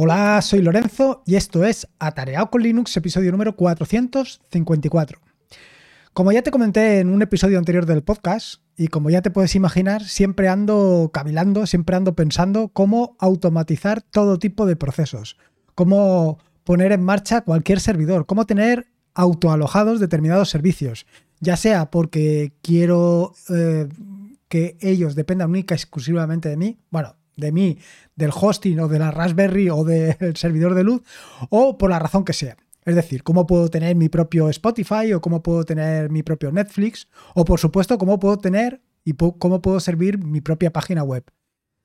[0.00, 5.18] Hola, soy Lorenzo y esto es Atareado con Linux, episodio número 454.
[6.12, 9.56] Como ya te comenté en un episodio anterior del podcast, y como ya te puedes
[9.56, 15.36] imaginar, siempre ando cavilando, siempre ando pensando cómo automatizar todo tipo de procesos,
[15.74, 21.06] cómo poner en marcha cualquier servidor, cómo tener autoalojados determinados servicios,
[21.40, 23.88] ya sea porque quiero eh,
[24.48, 27.78] que ellos dependan única y exclusivamente de mí, bueno, de mí,
[28.16, 31.02] del hosting o de la Raspberry o del servidor de luz,
[31.48, 32.56] o por la razón que sea.
[32.84, 37.08] Es decir, cómo puedo tener mi propio Spotify o cómo puedo tener mi propio Netflix,
[37.34, 41.24] o por supuesto, cómo puedo tener y cómo puedo servir mi propia página web.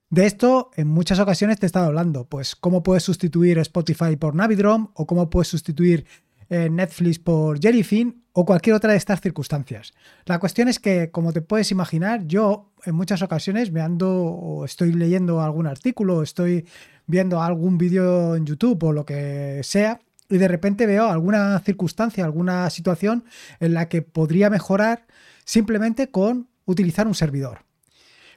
[0.09, 4.35] De esto en muchas ocasiones te he estado hablando, pues cómo puedes sustituir Spotify por
[4.35, 6.05] Navidrom o cómo puedes sustituir
[6.49, 9.93] eh, Netflix por Jellyfin o cualquier otra de estas circunstancias.
[10.25, 14.65] La cuestión es que, como te puedes imaginar, yo en muchas ocasiones me ando o
[14.65, 16.65] estoy leyendo algún artículo, estoy
[17.05, 19.99] viendo algún vídeo en YouTube o lo que sea,
[20.29, 23.25] y de repente veo alguna circunstancia, alguna situación
[23.59, 25.05] en la que podría mejorar
[25.45, 27.59] simplemente con utilizar un servidor.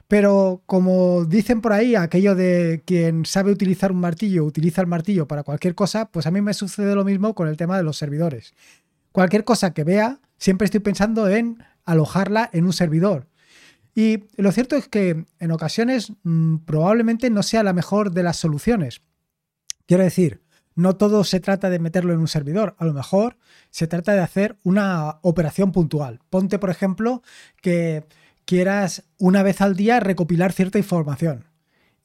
[0.07, 5.27] Pero como dicen por ahí, aquello de quien sabe utilizar un martillo, utiliza el martillo
[5.27, 7.97] para cualquier cosa, pues a mí me sucede lo mismo con el tema de los
[7.97, 8.53] servidores.
[9.11, 13.27] Cualquier cosa que vea, siempre estoy pensando en alojarla en un servidor.
[13.97, 18.37] Y lo cierto es que en ocasiones mm, probablemente no sea la mejor de las
[18.37, 19.01] soluciones.
[19.87, 20.43] Quiero decir,
[20.75, 23.37] no todo se trata de meterlo en un servidor, a lo mejor
[23.71, 26.19] se trata de hacer una operación puntual.
[26.29, 27.23] Ponte, por ejemplo,
[27.59, 28.05] que
[28.45, 31.45] quieras una vez al día recopilar cierta información.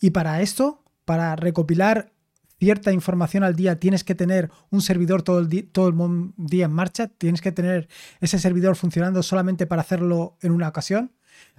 [0.01, 2.11] Y para esto, para recopilar
[2.59, 6.73] cierta información al día, tienes que tener un servidor todo el, todo el día en
[6.73, 7.87] marcha, tienes que tener
[8.23, 11.13] ese servidor funcionando solamente para hacerlo en una ocasión.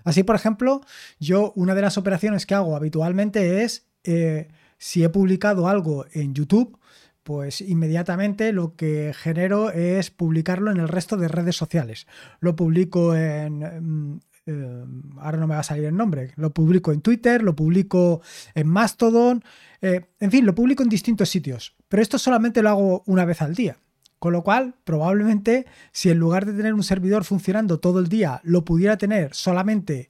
[0.04, 0.82] Así, por ejemplo,
[1.20, 6.34] yo una de las operaciones que hago habitualmente es, eh, si he publicado algo en
[6.34, 6.78] YouTube,
[7.24, 12.06] pues inmediatamente lo que genero es publicarlo en el resto de redes sociales.
[12.42, 14.86] Lo publico en, mm, eh,
[15.20, 18.22] ahora no me va a salir el nombre, lo publico en Twitter, lo publico
[18.54, 19.42] en Mastodon,
[19.82, 23.42] eh, en fin, lo publico en distintos sitios, pero esto solamente lo hago una vez
[23.42, 23.78] al día.
[24.24, 28.40] Con lo cual, probablemente, si en lugar de tener un servidor funcionando todo el día,
[28.46, 30.08] lo pudiera tener solamente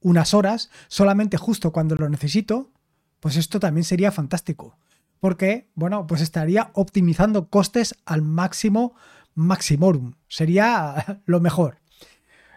[0.00, 2.72] unas horas, solamente justo cuando lo necesito,
[3.20, 4.76] pues esto también sería fantástico.
[5.20, 8.96] Porque, bueno, pues estaría optimizando costes al máximo
[9.36, 10.14] maximorum.
[10.26, 11.78] Sería lo mejor.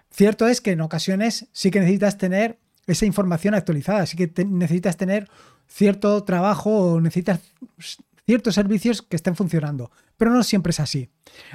[0.09, 4.97] Cierto es que en ocasiones sí que necesitas tener esa información actualizada, sí que necesitas
[4.97, 5.29] tener
[5.67, 7.39] cierto trabajo o necesitas
[8.27, 11.09] ciertos servicios que estén funcionando, pero no siempre es así.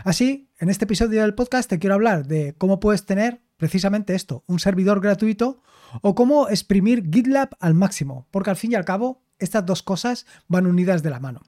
[0.05, 4.43] Así, en este episodio del podcast te quiero hablar de cómo puedes tener precisamente esto,
[4.47, 5.63] un servidor gratuito
[6.01, 10.25] o cómo exprimir GitLab al máximo, porque al fin y al cabo estas dos cosas
[10.49, 11.43] van unidas de la mano.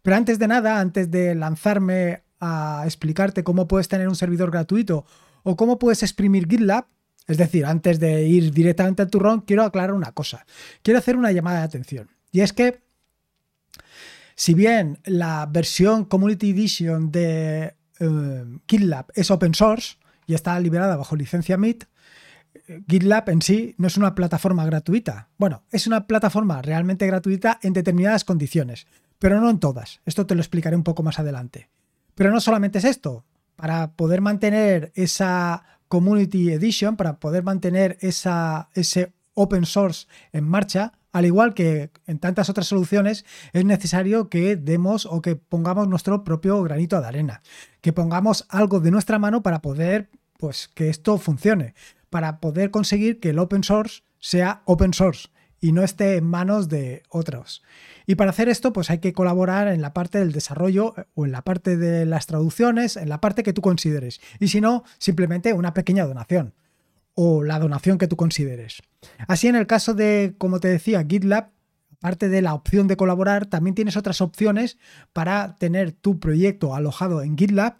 [0.00, 5.04] Pero antes de nada, antes de lanzarme a explicarte cómo puedes tener un servidor gratuito
[5.42, 6.86] o cómo puedes exprimir GitLab,
[7.26, 10.46] es decir, antes de ir directamente al turrón, quiero aclarar una cosa.
[10.82, 12.08] Quiero hacer una llamada de atención.
[12.32, 12.82] Y es que,
[14.34, 19.96] si bien la versión Community Edition de eh, GitLab es open source
[20.26, 21.84] y está liberada bajo licencia MIT,
[22.54, 25.28] eh, GitLab en sí no es una plataforma gratuita.
[25.36, 28.86] Bueno, es una plataforma realmente gratuita en determinadas condiciones,
[29.18, 30.00] pero no en todas.
[30.04, 31.68] Esto te lo explicaré un poco más adelante.
[32.14, 33.24] Pero no solamente es esto
[33.56, 40.92] para poder mantener esa Community Edition, para poder mantener esa, ese open source en marcha,
[41.12, 46.24] al igual que en tantas otras soluciones, es necesario que demos o que pongamos nuestro
[46.24, 47.42] propio granito de arena,
[47.80, 51.74] que pongamos algo de nuestra mano para poder, pues, que esto funcione,
[52.10, 55.28] para poder conseguir que el open source sea open source
[55.60, 57.62] y no esté en manos de otros.
[58.06, 61.26] Y para hacer esto, pues hay que colaborar en la parte del desarrollo eh, o
[61.26, 64.20] en la parte de las traducciones, en la parte que tú consideres.
[64.38, 66.54] Y si no, simplemente una pequeña donación
[67.22, 68.80] o la donación que tú consideres.
[69.28, 71.50] Así en el caso de, como te decía, GitLab,
[71.98, 74.78] aparte de la opción de colaborar, también tienes otras opciones
[75.12, 77.76] para tener tu proyecto alojado en GitLab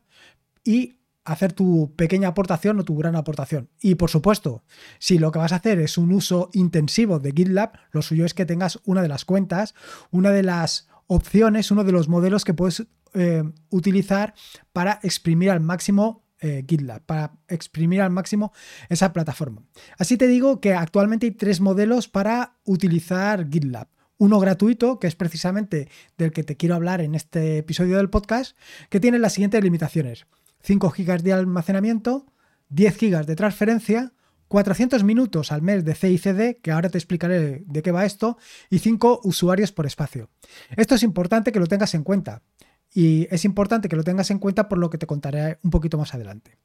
[0.63, 3.71] y hacer tu pequeña aportación o tu gran aportación.
[3.81, 4.63] Y por supuesto,
[4.99, 8.35] si lo que vas a hacer es un uso intensivo de GitLab, lo suyo es
[8.35, 9.75] que tengas una de las cuentas,
[10.11, 14.35] una de las opciones, uno de los modelos que puedes eh, utilizar
[14.75, 18.53] para exprimir al máximo eh, GitLab, para exprimir al máximo
[18.89, 19.63] esa plataforma.
[19.99, 23.89] Así te digo que actualmente hay tres modelos para utilizar GitLab.
[24.17, 25.89] Uno gratuito, que es precisamente
[26.19, 28.57] del que te quiero hablar en este episodio del podcast,
[28.91, 30.27] que tiene las siguientes limitaciones.
[30.63, 32.27] 5 GB de almacenamiento,
[32.69, 34.13] 10 GB de transferencia,
[34.49, 38.37] 400 minutos al mes de CICD, que ahora te explicaré de qué va esto,
[38.69, 40.29] y 5 usuarios por espacio.
[40.77, 42.43] Esto es importante que lo tengas en cuenta.
[42.93, 45.97] Y es importante que lo tengas en cuenta por lo que te contaré un poquito
[45.97, 46.57] más adelante.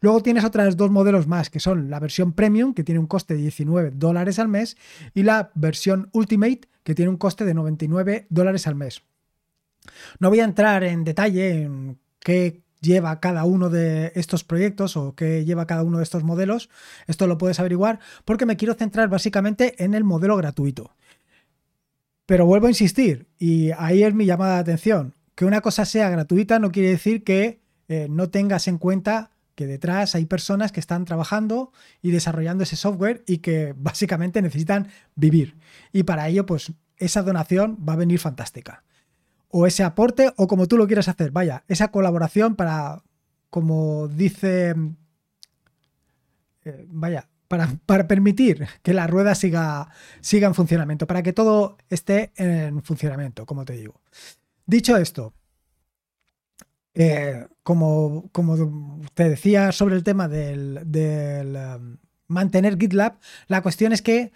[0.00, 3.34] Luego tienes otras dos modelos más, que son la versión Premium, que tiene un coste
[3.34, 4.76] de 19 dólares al mes,
[5.14, 9.02] y la versión Ultimate, que tiene un coste de 99 dólares al mes.
[10.20, 15.14] No voy a entrar en detalle en qué lleva cada uno de estos proyectos o
[15.14, 16.68] qué lleva cada uno de estos modelos.
[17.06, 20.94] Esto lo puedes averiguar porque me quiero centrar básicamente en el modelo gratuito.
[22.26, 26.08] Pero vuelvo a insistir, y ahí es mi llamada de atención que una cosa sea
[26.08, 30.78] gratuita no quiere decir que eh, no tengas en cuenta que detrás hay personas que
[30.78, 34.86] están trabajando y desarrollando ese software y que básicamente necesitan
[35.16, 35.56] vivir.
[35.92, 38.84] Y para ello, pues esa donación va a venir fantástica.
[39.48, 43.02] O ese aporte, o como tú lo quieras hacer, vaya, esa colaboración para,
[43.50, 44.76] como dice,
[46.64, 49.88] eh, vaya, para, para, permitir que la rueda siga,
[50.20, 54.00] siga en funcionamiento, para que todo esté en funcionamiento, como te digo.
[54.66, 55.34] Dicho esto,
[56.94, 58.30] eh, como,
[59.14, 60.80] te decía sobre el tema del,
[61.56, 61.96] um,
[62.28, 64.32] mantener GitLab, la cuestión es que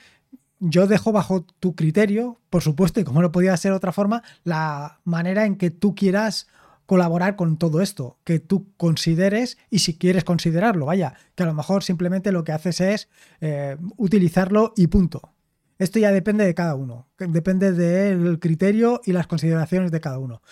[0.58, 4.22] yo dejo bajo tu criterio, por supuesto, y como no podía ser de otra forma,
[4.44, 6.46] la manera en que tú quieras
[6.86, 11.54] colaborar con todo esto, que tú consideres y si quieres considerarlo, vaya, que a lo
[11.54, 13.08] mejor simplemente lo que haces es
[13.40, 15.35] eh, utilizarlo y punto.
[15.78, 20.42] Esto ya depende de cada uno, depende del criterio y las consideraciones de cada uno.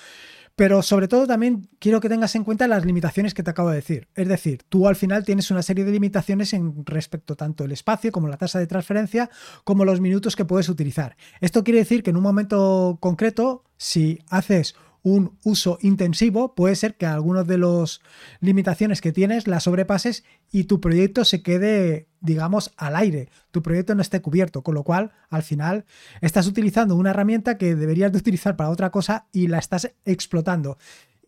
[0.57, 3.77] Pero sobre todo también quiero que tengas en cuenta las limitaciones que te acabo de
[3.77, 4.09] decir.
[4.15, 8.13] Es decir, tú al final tienes una serie de limitaciones en respecto tanto el espacio
[8.13, 9.31] como la tasa de transferencia
[9.65, 11.17] como los minutos que puedes utilizar.
[11.41, 16.97] Esto quiere decir que en un momento concreto, si haces un uso intensivo, puede ser
[16.97, 18.01] que algunas de las
[18.41, 23.29] limitaciones que tienes las sobrepases y tu proyecto se quede, digamos, al aire.
[23.51, 25.85] Tu proyecto no esté cubierto, con lo cual, al final,
[26.23, 30.79] estás utilizando una herramienta que deberías de utilizar para otra cosa y la estás explotando.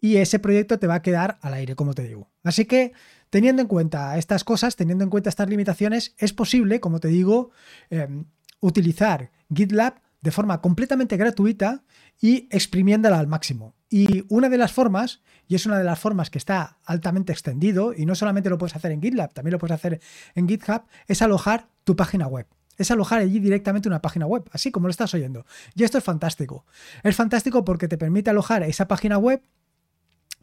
[0.00, 2.30] Y ese proyecto te va a quedar al aire, como te digo.
[2.44, 2.92] Así que,
[3.28, 7.50] teniendo en cuenta estas cosas, teniendo en cuenta estas limitaciones, es posible, como te digo,
[7.90, 8.24] em,
[8.60, 11.84] utilizar GitLab de forma completamente gratuita
[12.20, 13.74] y exprimiéndola al máximo.
[13.88, 17.92] Y una de las formas, y es una de las formas que está altamente extendido,
[17.94, 20.00] y no solamente lo puedes hacer en GitLab, también lo puedes hacer
[20.34, 22.46] en GitHub, es alojar tu página web.
[22.76, 25.46] Es alojar allí directamente una página web, así como lo estás oyendo.
[25.74, 26.66] Y esto es fantástico.
[27.02, 29.42] Es fantástico porque te permite alojar esa página web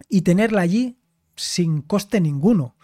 [0.09, 0.97] y tenerla allí
[1.35, 2.75] sin coste ninguno.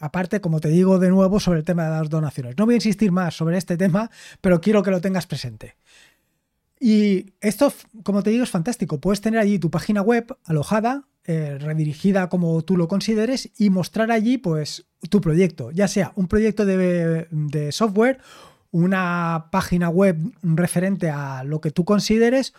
[0.00, 2.56] Aparte, como te digo de nuevo sobre el tema de las donaciones.
[2.56, 4.10] No voy a insistir más sobre este tema,
[4.40, 5.76] pero quiero que lo tengas presente.
[6.80, 7.70] Y esto,
[8.02, 8.98] como te digo, es fantástico.
[8.98, 14.10] Puedes tener allí tu página web alojada, eh, redirigida como tú lo consideres y mostrar
[14.10, 18.20] allí pues tu proyecto, ya sea un proyecto de, software,
[18.70, 22.54] una página web referente a lo que tú consideres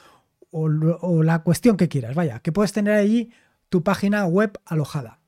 [0.51, 0.69] o,
[1.01, 2.13] o la cuestión que quieras.
[2.13, 3.31] Vaya, que puedes tener allí
[3.69, 5.20] tu página web alojada.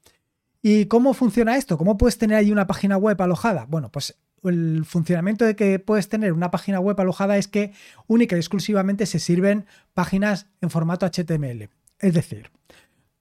[0.66, 1.78] ¿Y cómo funciona esto?
[1.78, 3.66] ¿Cómo puedes tener allí una página web alojada?
[3.66, 7.74] Bueno, pues el funcionamiento de que puedes tener una página web alojada es que
[8.08, 11.70] única y exclusivamente se sirven páginas en formato HTML.
[12.00, 12.50] Es decir,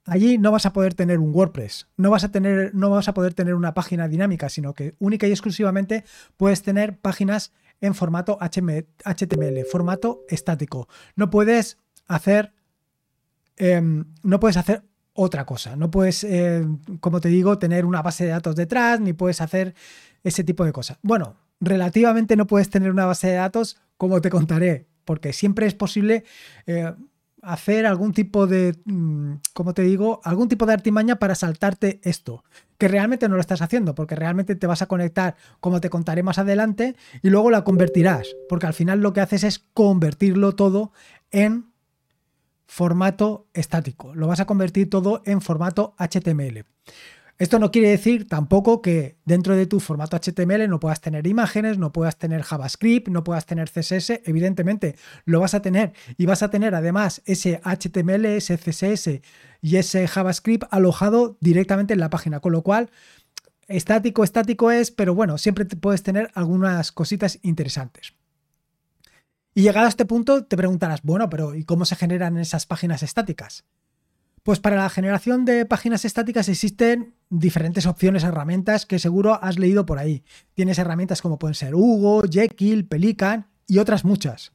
[0.07, 3.15] allí no vas a poder tener un WordPress, no vas a tener, no vas a
[3.15, 6.05] poder tener una página dinámica, sino que única y exclusivamente
[6.37, 10.89] puedes tener páginas en formato HTML, formato estático.
[11.17, 12.53] No puedes hacer,
[13.57, 15.77] em, no puedes hacer otra cosa.
[15.77, 16.67] No puedes, eh,
[17.01, 19.75] como te digo, tener una base de datos detrás, ni puedes hacer
[20.25, 20.99] ese tipo de cosas.
[21.03, 25.75] Bueno, relativamente no puedes tener una base de datos, como te contaré, porque siempre es
[25.75, 26.25] posible
[26.67, 26.93] eh,
[27.43, 32.45] hacer algún tipo de, mm, como te digo, algún tipo de artimaña para saltarte esto,
[32.79, 36.23] que realmente no lo estás haciendo, porque realmente te vas a conectar, como te contaré
[36.23, 40.93] más adelante, y luego la convertirás, porque al final lo que haces es convertirlo todo
[41.33, 41.72] en
[42.73, 44.15] formato estático.
[44.15, 46.65] Lo vas a convertir todo en formato HTML.
[47.37, 51.77] Esto no quiere decir tampoco que dentro de tu formato HTML no puedas tener imágenes,
[51.77, 54.23] no puedas tener JavaScript, no puedas tener CSS.
[54.25, 59.21] Evidentemente lo vas a tener y vas a tener además ese HTML, ese CSS
[59.61, 62.41] y ese JavaScript alojado directamente en la página.
[62.41, 62.89] Con lo cual,
[63.69, 68.15] estático, estático es, pero bueno, siempre puedes tener algunas cositas interesantes.
[69.55, 73.03] Y llegado a este punto te preguntarás, bueno, pero ¿y cómo se generan esas páginas
[73.03, 73.65] estáticas?
[74.43, 79.87] Pues para la generación de páginas estáticas existen diferentes opciones, herramientas que seguro has leído
[79.87, 80.25] por ahí.
[80.55, 84.53] Tienes herramientas como pueden ser Hugo, Jekyll, Pelican y otras muchas.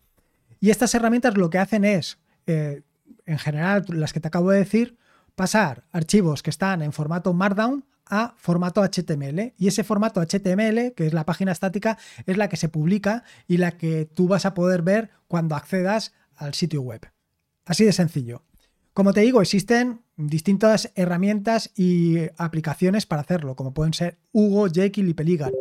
[0.60, 2.82] Y estas herramientas lo que hacen es, eh,
[3.26, 4.98] en general las que te acabo de decir,
[5.36, 9.54] pasar archivos que están en formato Markdown a formato HTML.
[9.58, 13.58] Y ese formato HTML, que es la página estática, es la que se publica y
[13.58, 17.02] la que tú vas a poder ver cuando accedas al sitio web.
[17.66, 18.44] Así de sencillo.
[18.94, 25.10] Como te digo, existen distintas herramientas y aplicaciones para hacerlo, como pueden ser Hugo, Jekyll
[25.10, 25.52] y Peligan.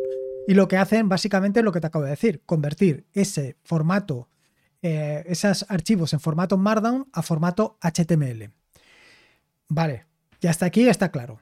[0.47, 4.29] Y lo que hacen básicamente es lo que te acabo de decir, convertir ese formato,
[4.81, 8.51] eh, esos archivos en formato Markdown a formato HTML.
[9.67, 10.05] Vale,
[10.41, 11.41] y hasta aquí está claro.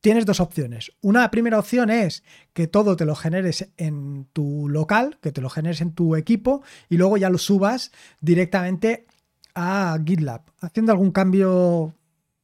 [0.00, 0.92] Tienes dos opciones.
[1.02, 5.50] Una primera opción es que todo te lo generes en tu local, que te lo
[5.50, 9.06] generes en tu equipo y luego ya lo subas directamente
[9.54, 11.94] a GitLab, haciendo algún cambio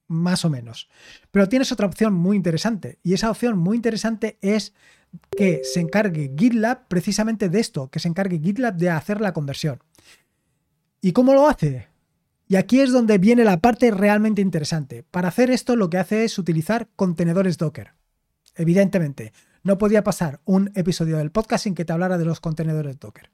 [0.07, 0.89] más o menos.
[1.31, 4.75] Pero tienes otra opción muy interesante y esa opción muy interesante es
[5.31, 9.83] que se encargue GitLab precisamente de esto, que se encargue GitLab de hacer la conversión.
[11.01, 11.89] ¿Y cómo lo hace?
[12.49, 15.05] Y aquí es donde viene la parte realmente interesante.
[15.11, 17.95] Para hacer esto lo que hace es utilizar contenedores Docker.
[18.55, 19.33] Evidentemente,
[19.65, 23.31] no podía pasar un episodio del podcast sin que te hablara de los contenedores Docker.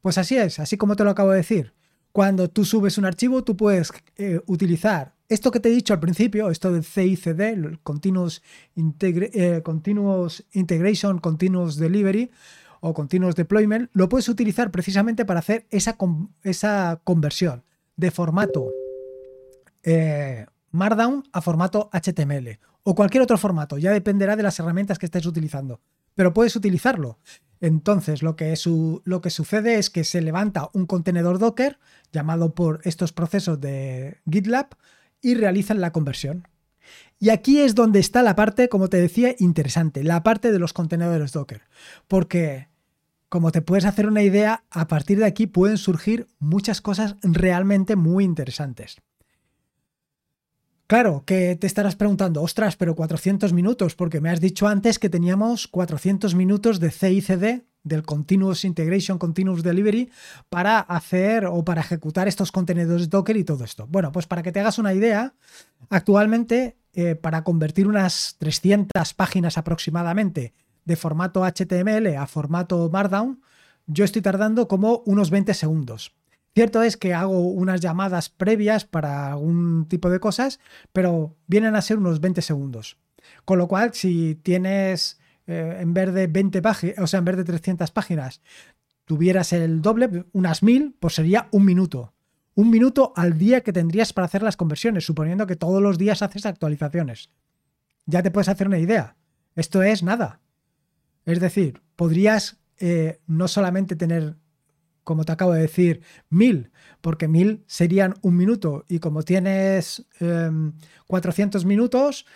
[0.00, 1.74] Pues así es, así como te lo acabo de decir.
[2.12, 6.00] Cuando tú subes un archivo, tú puedes eh, utilizar esto que te he dicho al
[6.00, 8.42] principio, esto del CICD, Continuous,
[8.76, 12.30] eh, Continuous Integration, Continuous Delivery
[12.80, 15.96] o Continuous Deployment, lo puedes utilizar precisamente para hacer esa,
[16.42, 17.64] esa conversión
[17.96, 18.72] de formato
[19.82, 25.06] eh, Markdown a formato HTML o cualquier otro formato, ya dependerá de las herramientas que
[25.06, 25.80] estés utilizando,
[26.14, 27.18] pero puedes utilizarlo.
[27.60, 28.54] Entonces, lo que,
[29.04, 31.78] lo que sucede es que se levanta un contenedor Docker
[32.12, 34.70] llamado por estos procesos de GitLab
[35.20, 36.48] y realizan la conversión.
[37.20, 40.72] Y aquí es donde está la parte, como te decía, interesante, la parte de los
[40.72, 41.62] contenedores Docker.
[42.08, 42.68] Porque
[43.32, 47.96] como te puedes hacer una idea, a partir de aquí pueden surgir muchas cosas realmente
[47.96, 49.00] muy interesantes.
[50.86, 55.08] Claro, que te estarás preguntando, ostras, pero 400 minutos, porque me has dicho antes que
[55.08, 60.10] teníamos 400 minutos de CICD, del Continuous Integration, Continuous Delivery,
[60.50, 63.86] para hacer o para ejecutar estos contenedores Docker y todo esto.
[63.86, 65.32] Bueno, pues para que te hagas una idea,
[65.88, 70.52] actualmente, eh, para convertir unas 300 páginas aproximadamente
[70.84, 73.40] de formato HTML a formato Markdown,
[73.86, 76.14] yo estoy tardando como unos 20 segundos.
[76.54, 80.60] Cierto es que hago unas llamadas previas para algún tipo de cosas,
[80.92, 82.98] pero vienen a ser unos 20 segundos.
[83.44, 87.36] Con lo cual, si tienes eh, en vez de 20 páginas, o sea, en vez
[87.36, 88.42] de 300 páginas,
[89.06, 92.12] tuvieras el doble, unas 1000, pues sería un minuto.
[92.54, 96.20] Un minuto al día que tendrías para hacer las conversiones, suponiendo que todos los días
[96.20, 97.30] haces actualizaciones.
[98.04, 99.16] Ya te puedes hacer una idea.
[99.56, 100.41] Esto es nada.
[101.24, 104.36] Es decir, podrías eh, no solamente tener,
[105.04, 110.06] como te acabo de decir, mil, porque mil serían un minuto y como tienes
[111.06, 112.26] 400 em, minutos,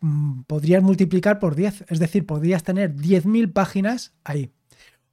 [0.00, 4.52] mm, podrías multiplicar por 10, es decir, podrías tener 10.000 páginas ahí.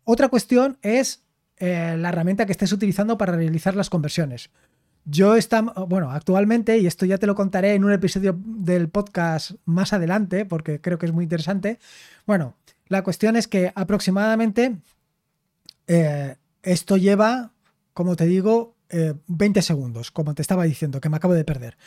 [0.03, 1.25] Otra cuestión es
[1.57, 4.49] eh, la herramienta que estés utilizando para realizar las conversiones.
[5.05, 9.51] Yo estamos, bueno, actualmente, y esto ya te lo contaré en un episodio del podcast
[9.65, 11.79] más adelante, porque creo que es muy interesante.
[12.25, 12.55] Bueno,
[12.89, 14.77] la cuestión es que aproximadamente
[15.87, 17.53] eh, esto lleva,
[17.93, 18.75] como te digo,
[19.27, 21.77] 20 eh, segundos, como te estaba diciendo, que me acabo de perder.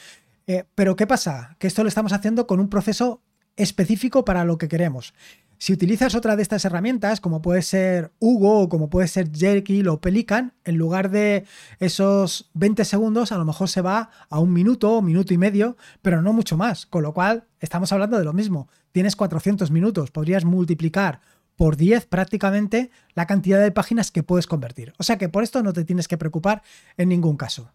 [0.47, 1.57] Eh, pero ¿qué pasa?
[1.59, 3.21] Que esto lo estamos haciendo con un proceso
[3.57, 5.13] específico para lo que queremos.
[5.59, 9.87] Si utilizas otra de estas herramientas, como puede ser Hugo o como puede ser Jekyll
[9.89, 11.45] o Pelican, en lugar de
[11.79, 15.77] esos 20 segundos, a lo mejor se va a un minuto o minuto y medio,
[16.01, 16.87] pero no mucho más.
[16.87, 21.21] Con lo cual, estamos hablando de lo mismo tienes 400 minutos, podrías multiplicar
[21.57, 24.93] por 10 prácticamente la cantidad de páginas que puedes convertir.
[24.99, 26.63] O sea que por esto no te tienes que preocupar
[26.97, 27.73] en ningún caso.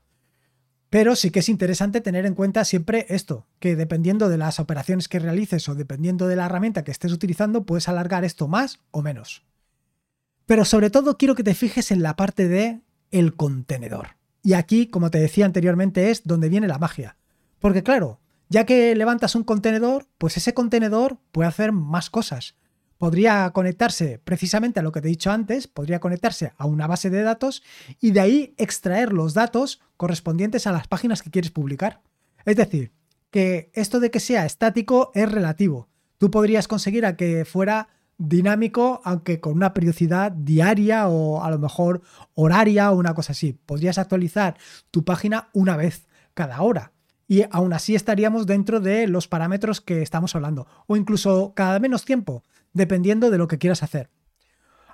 [0.90, 5.10] Pero sí que es interesante tener en cuenta siempre esto, que dependiendo de las operaciones
[5.10, 9.02] que realices o dependiendo de la herramienta que estés utilizando, puedes alargar esto más o
[9.02, 9.44] menos.
[10.46, 12.80] Pero sobre todo quiero que te fijes en la parte de
[13.12, 14.16] el contenedor.
[14.44, 17.18] Y aquí, como te decía anteriormente, es donde viene la magia.
[17.60, 22.56] Porque claro, ya que levantas un contenedor, pues ese contenedor puede hacer más cosas.
[22.98, 27.10] Podría conectarse precisamente a lo que te he dicho antes, podría conectarse a una base
[27.10, 27.62] de datos
[28.00, 32.02] y de ahí extraer los datos correspondientes a las páginas que quieres publicar.
[32.46, 32.92] Es decir,
[33.30, 35.90] que esto de que sea estático es relativo.
[36.18, 41.60] Tú podrías conseguir a que fuera dinámico, aunque con una periodicidad diaria o a lo
[41.60, 42.02] mejor
[42.34, 43.54] horaria o una cosa así.
[43.54, 44.58] Podrías actualizar
[44.90, 46.94] tu página una vez cada hora
[47.28, 52.06] y aún así estaríamos dentro de los parámetros que estamos hablando, o incluso cada menos
[52.06, 52.44] tiempo,
[52.74, 54.10] dependiendo de lo que quieras hacer.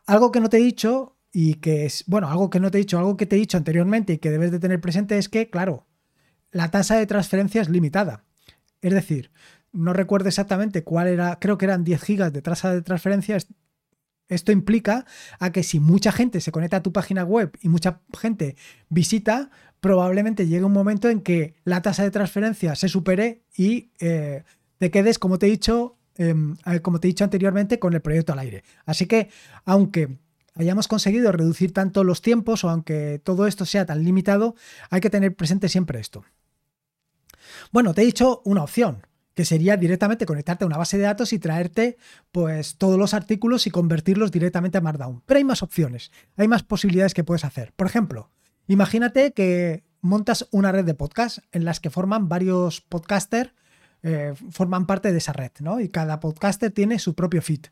[0.06, 2.82] Algo que no te he dicho y que es, bueno, algo que no te he
[2.82, 5.50] dicho, algo que te he dicho anteriormente y que debes de tener presente es que,
[5.50, 5.86] claro,
[6.52, 8.24] la tasa de transferencia es limitada.
[8.82, 9.32] Es decir,
[9.72, 13.38] no recuerdo exactamente cuál era, creo que eran 10 gigas de tasa de transferencia.
[14.34, 15.06] Esto implica
[15.40, 18.56] a que si mucha gente se conecta a tu página web y mucha gente
[18.90, 19.50] visita,
[19.80, 24.44] probablemente llegue un momento en que la tasa de transferencia se supere y eh,
[24.78, 28.34] te quedes, como te he dicho, em, como te he dicho anteriormente, con el proyecto
[28.34, 28.64] al aire.
[28.86, 29.30] Así que,
[29.66, 30.18] aunque
[30.56, 34.56] hayamos conseguido reducir tanto los tiempos o aunque todo esto sea tan limitado,
[34.90, 36.24] hay que tener presente siempre esto.
[37.72, 41.34] Bueno, te he dicho una opción, que sería directamente conectarte a una base de datos
[41.34, 41.98] y traerte
[42.32, 45.24] pues todos los artículos y convertirlos directamente a Markdown.
[45.26, 47.74] Pero hay más opciones, hay más posibilidades que puedes hacer.
[47.76, 48.30] Por ejemplo,
[48.68, 53.54] imagínate que montas una red de podcast en las que forman varios podcasters,
[54.04, 55.80] eh, forman parte de esa red, ¿no?
[55.80, 57.68] Y cada podcaster tiene su propio feed.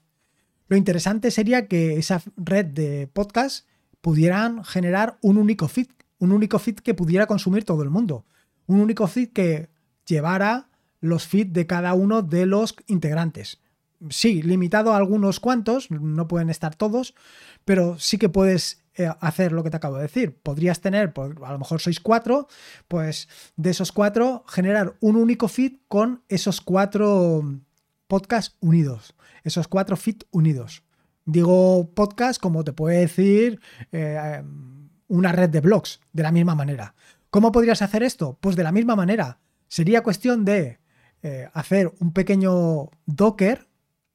[0.68, 3.68] Lo interesante sería que esa red de podcast
[4.00, 5.88] pudieran generar un único feed,
[6.18, 8.26] un único feed que pudiera consumir todo el mundo,
[8.66, 9.70] un único feed que
[10.06, 10.71] llevara
[11.02, 13.60] los feeds de cada uno de los integrantes.
[14.10, 17.14] Sí, limitado a algunos cuantos, no pueden estar todos,
[17.66, 20.40] pero sí que puedes eh, hacer lo que te acabo de decir.
[20.42, 22.48] Podrías tener, a lo mejor sois cuatro,
[22.88, 23.28] pues
[23.58, 27.44] de esos cuatro generar un único feed con esos cuatro
[28.08, 30.84] podcasts unidos esos cuatro feeds unidos.
[31.26, 33.60] Digo podcast como te puede decir
[33.92, 34.44] eh,
[35.08, 36.96] una red de blogs, de la misma manera.
[37.30, 38.38] ¿Cómo podrías hacer esto?
[38.42, 39.40] Pues de la misma manera.
[39.68, 40.80] Sería cuestión de
[41.24, 43.68] eh, hacer un pequeño Docker,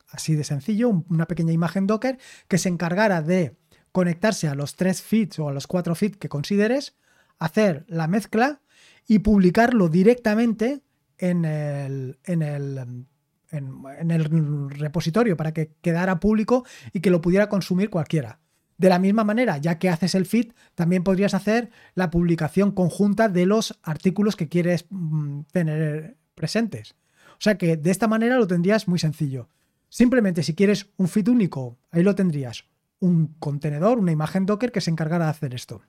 [0.09, 3.57] así de sencillo, una pequeña imagen Docker, que se encargara de
[3.93, 6.97] conectarse a los tres feeds o a los cuatro feeds que consideres,
[7.39, 8.61] hacer la mezcla
[9.07, 10.83] y publicarlo directamente
[11.19, 13.07] en el, en el
[13.51, 18.41] en, el repositorio para que quedara público y que lo pudiera consumir cualquiera.
[18.79, 23.29] De la misma manera, ya que haces el feed, también podrías hacer la publicación conjunta
[23.29, 26.95] de los artículos que quieres mm, tener presentes.
[27.33, 29.49] O sea que de esta manera lo tendrías muy sencillo.
[29.89, 32.67] Simplemente si quieres un feed único, ahí lo tendrías.
[33.01, 35.83] Un contenedor, una imagen Docker que se encargará de hacer esto.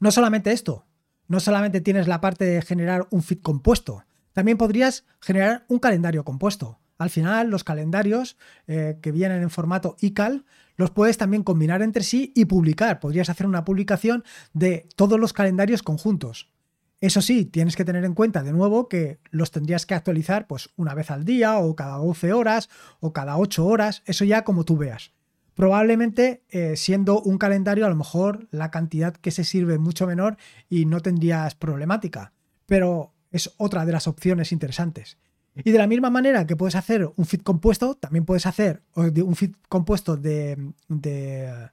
[0.00, 0.86] No solamente esto,
[1.28, 6.24] no solamente tienes la parte de generar un feed compuesto, también podrías generar un calendario
[6.24, 6.78] compuesto.
[6.98, 8.36] Al final, los calendarios
[8.66, 10.44] eh, que vienen en formato iCal
[10.76, 13.00] los puedes también combinar entre sí y publicar.
[13.00, 16.50] Podrías hacer una publicación de todos los calendarios conjuntos.
[17.00, 20.70] Eso sí, tienes que tener en cuenta de nuevo que los tendrías que actualizar pues
[20.76, 24.64] una vez al día o cada 12 horas o cada 8 horas, eso ya como
[24.64, 25.12] tú veas.
[25.54, 30.06] Probablemente eh, siendo un calendario a lo mejor la cantidad que se sirve es mucho
[30.06, 30.36] menor
[30.68, 32.32] y no tendrías problemática.
[32.66, 35.18] Pero es otra de las opciones interesantes.
[35.64, 39.36] Y de la misma manera que puedes hacer un feed compuesto, también puedes hacer un
[39.36, 41.70] feed compuesto de, de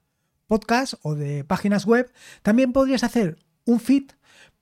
[0.48, 4.12] podcast o de páginas web, también podrías hacer un feed,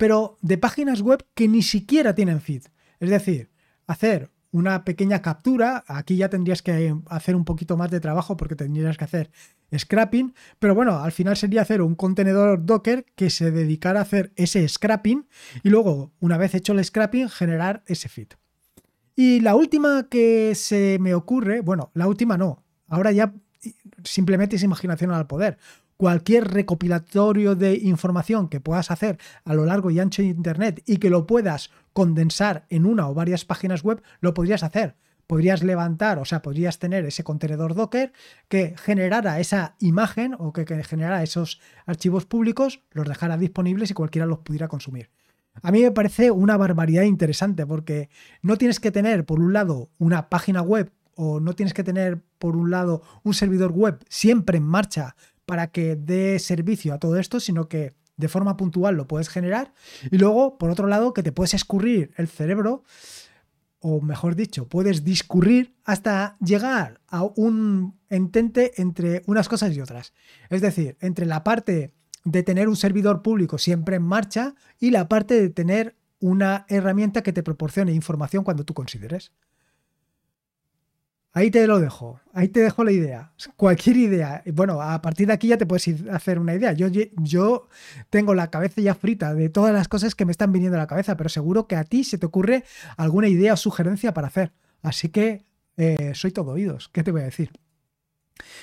[0.02, 2.64] pero de páginas web que ni siquiera tienen feed.
[3.00, 3.52] Es decir,
[3.86, 8.56] hacer una pequeña captura, aquí ya tendrías que hacer un poquito más de trabajo porque
[8.56, 9.30] tendrías que hacer
[9.78, 14.34] scrapping, pero bueno, al final sería hacer un contenedor Docker que se dedicara a hacer
[14.38, 15.28] ese scrapping
[15.62, 18.30] y luego, una vez hecho el scrapping, generar ese feed.
[19.16, 23.36] Y la última que se me ocurre, bueno, la última no, ahora ya
[24.04, 25.60] simplemente es imaginación al poder.
[26.02, 30.98] Cualquier recopilatorio de información que puedas hacer a lo largo y ancho de Internet y
[30.98, 34.96] que lo puedas condensar en una o varias páginas web, lo podrías hacer
[35.28, 38.14] podrías levantar, o sea, podrías tener ese contenedor Docker
[38.50, 44.26] que generara esa imagen o que, generara esos archivos públicos, los dejara disponibles y cualquiera
[44.26, 45.12] los pudiera consumir.
[45.62, 48.10] A mí me parece una barbaridad interesante porque
[48.42, 52.24] no tienes que tener, por un lado, una página web o no tienes que tener,
[52.40, 57.18] por un lado, un servidor web siempre en marcha para que dé servicio a todo
[57.18, 59.74] esto, sino que de forma puntual lo puedes generar.
[60.12, 62.84] Y luego, por otro lado, que te puedes escurrir el cerebro
[63.84, 70.14] o mejor dicho, puedes discurrir hasta llegar a un entente entre unas cosas y otras.
[70.50, 75.10] Es decir, entre la parte de tener un servidor público siempre en marcha y la
[75.10, 79.32] parte de tener una herramienta que te proporcione información cuando tú consideres.
[81.34, 83.32] Ahí te lo dejo, ahí te dejo la idea.
[83.56, 84.44] Cualquier idea.
[84.54, 86.74] Bueno, a partir de aquí ya te puedes hacer una idea.
[86.74, 87.70] Yo, yo
[88.10, 90.88] tengo la cabeza ya frita de todas las cosas que me están viniendo a la
[90.88, 92.66] cabeza, pero seguro que a ti se te ocurre
[92.98, 94.52] alguna idea o sugerencia para hacer.
[94.82, 95.46] Así que
[95.78, 96.90] eh, soy todo oídos.
[96.90, 97.52] ¿Qué te voy a decir?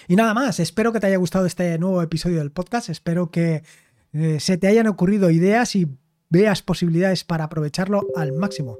[0.06, 2.90] Y nada más, espero que te haya gustado este nuevo episodio del podcast.
[2.90, 3.62] Espero que
[4.12, 5.88] eh, se te hayan ocurrido ideas y
[6.28, 8.78] veas posibilidades para aprovecharlo al máximo.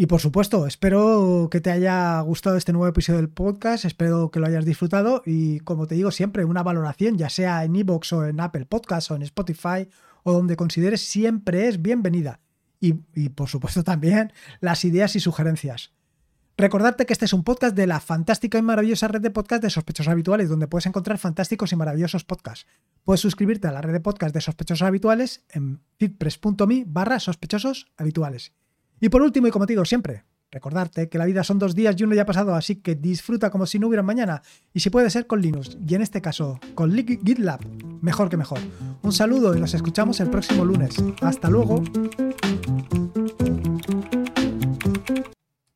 [0.00, 4.40] Y por supuesto, espero que te haya gustado este nuevo episodio del podcast, espero que
[4.40, 8.24] lo hayas disfrutado y como te digo siempre, una valoración, ya sea en iVoox o
[8.24, 9.90] en Apple Podcasts o en Spotify
[10.22, 12.40] o donde consideres, siempre es bienvenida.
[12.80, 12.94] y,
[13.28, 15.92] por supuesto también las ideas y sugerencias.
[16.56, 19.68] Recordarte que este es un podcast de la fantástica y maravillosa red de podcast de
[19.68, 22.66] sospechosos habituales, donde puedes encontrar fantásticos y maravillosos podcasts.
[23.04, 27.18] Puedes suscribirte a la red de podcast de sospechosos habituales en fitpress.me barra
[27.98, 28.54] habituales.
[29.00, 31.96] Y por último, y como te digo siempre, recordarte que la vida son dos días
[31.98, 34.42] y uno ya ha pasado, así que disfruta como si no hubiera mañana,
[34.74, 37.60] y si puede ser con Linux, y en este caso con GitLab,
[38.02, 38.58] mejor que mejor.
[39.02, 40.96] Un saludo y nos escuchamos el próximo lunes.
[41.22, 41.82] Hasta luego.